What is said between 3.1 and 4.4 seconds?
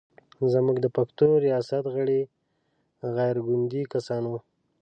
غیر ګوندي کسان و.